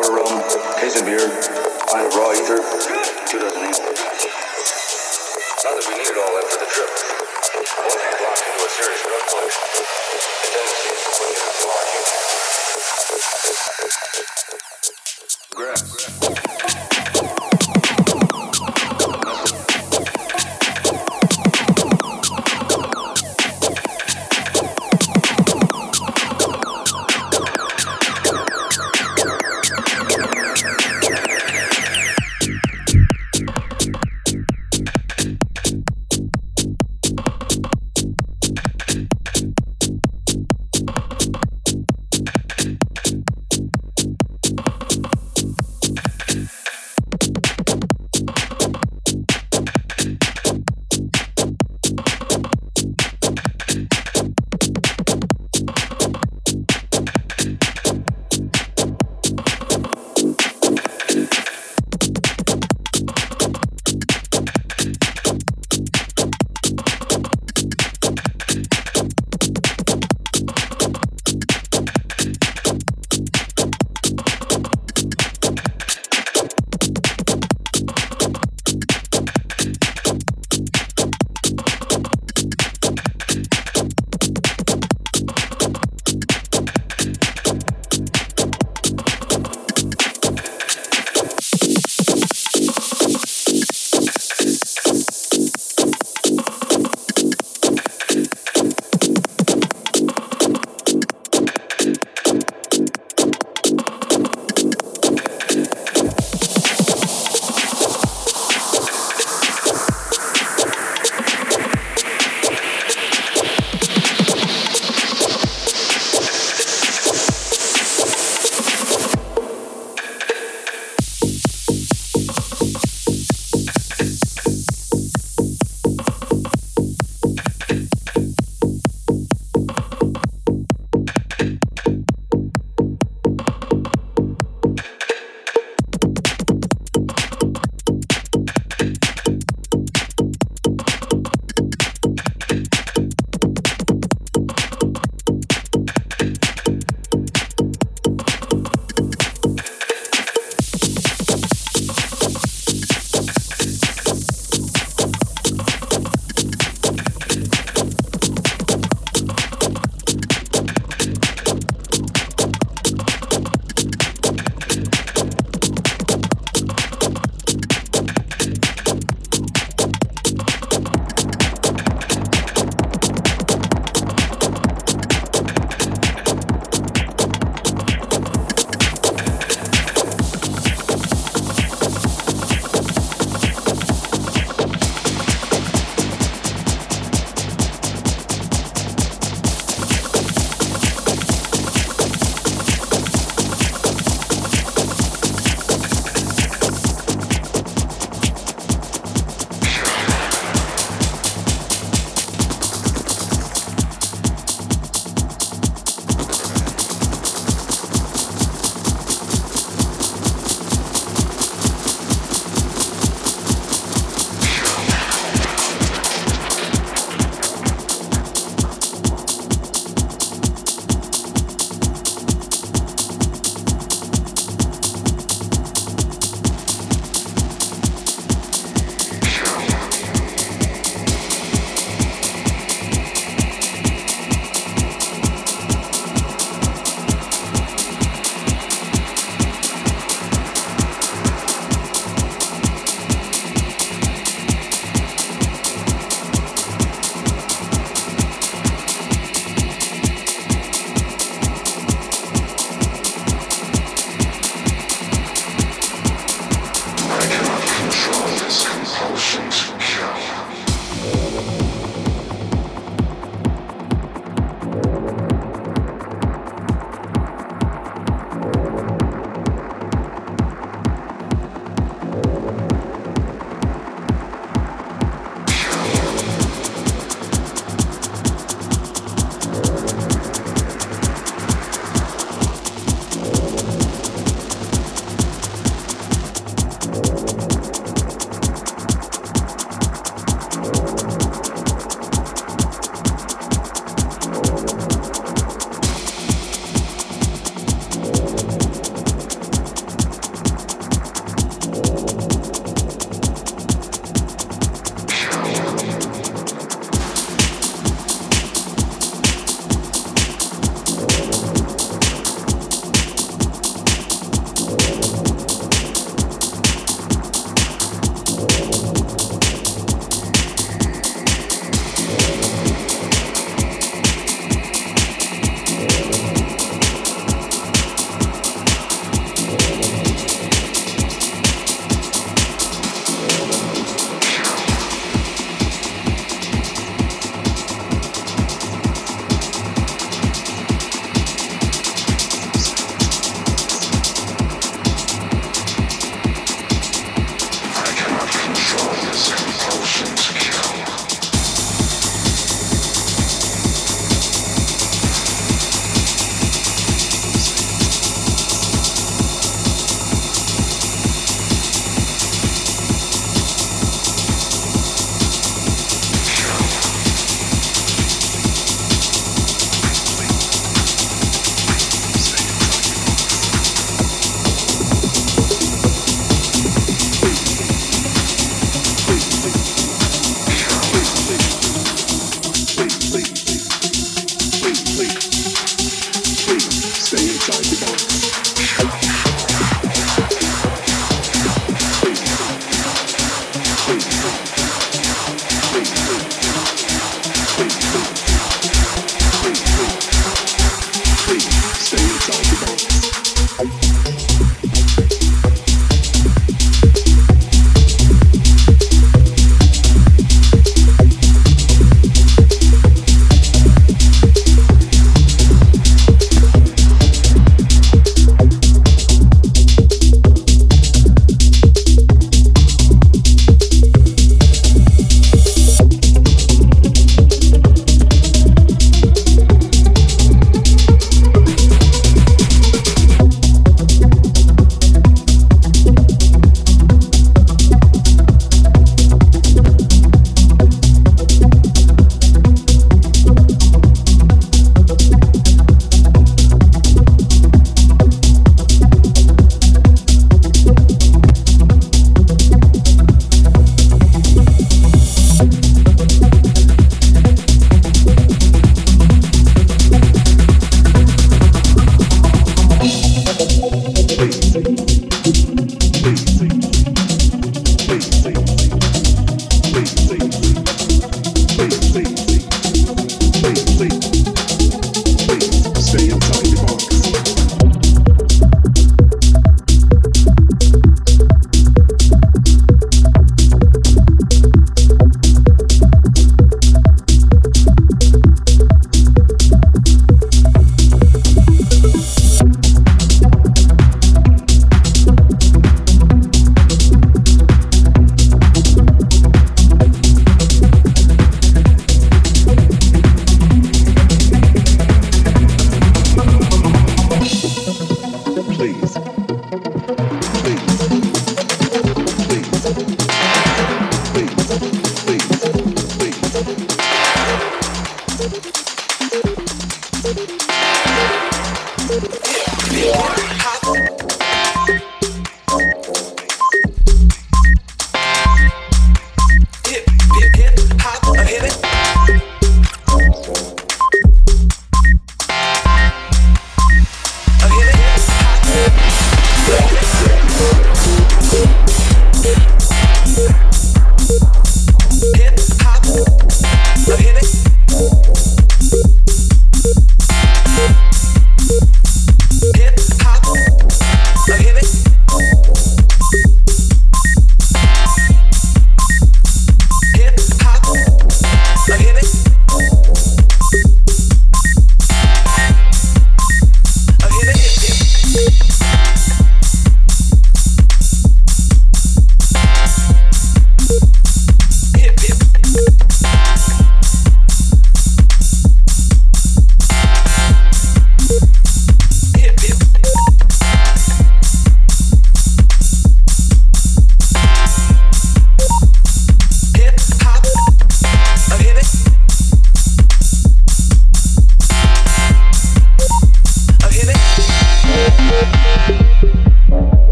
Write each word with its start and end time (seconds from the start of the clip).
case 0.00 0.96
of 0.98 1.04
beer, 1.04 1.28
pint 1.88 2.06
of 2.06 2.14
raw 2.16 2.32
ether. 2.32 2.56
Not 5.60 5.76
that 5.76 5.84
we 5.88 5.94
needed 5.98 6.16
all 6.16 6.32
that 6.40 6.48
the 6.56 6.66
trip. 6.72 6.88
Serious 8.70 9.02
drug 9.02 9.20
collection, 9.28 9.66
the 9.76 10.48
tendency 10.56 10.88
is 10.88 11.00
to 11.04 11.10
push 11.20 11.49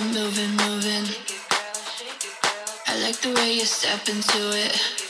it 0.00 0.14
moving, 0.14 0.56
moving. 0.56 1.14
I 2.86 3.00
like 3.02 3.20
the 3.20 3.32
way 3.34 3.54
you 3.54 3.64
step 3.64 4.08
into 4.08 4.50
it. 4.54 5.09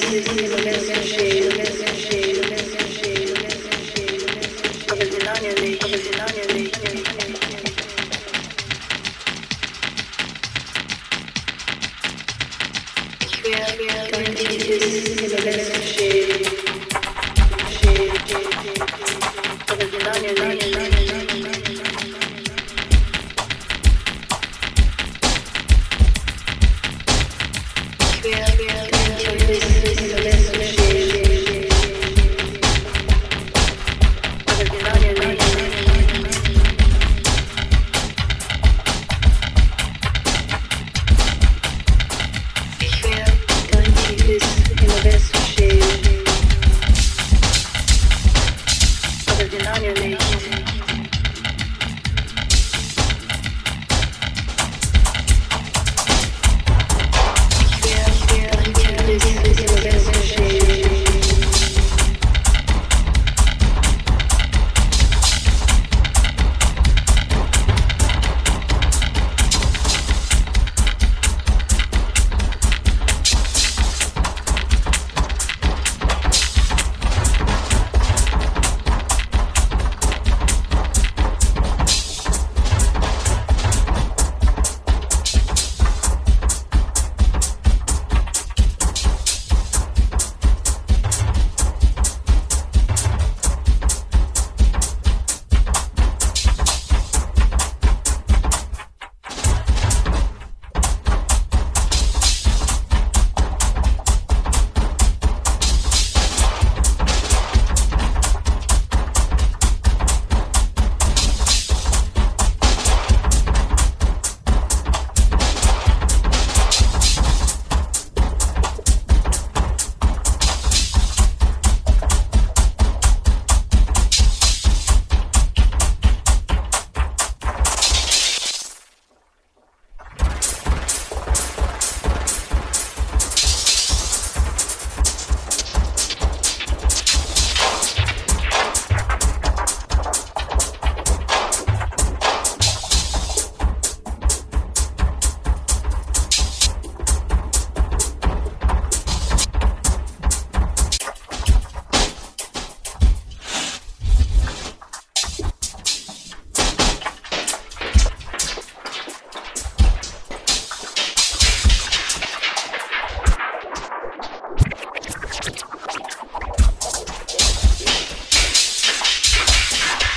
धीरे 0.00 0.20
धीरे 0.20 0.48
धीरे 0.48 0.80
मैं 0.88 1.01